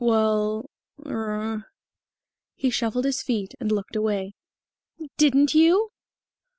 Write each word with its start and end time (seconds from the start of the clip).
"Well, 0.03 0.67
er" 1.05 1.67
He 2.55 2.71
shuffled 2.71 3.05
his 3.05 3.21
feet 3.21 3.53
and 3.59 3.71
looked 3.71 3.95
away. 3.95 4.33
"Didn't 5.17 5.53
you?" 5.53 5.91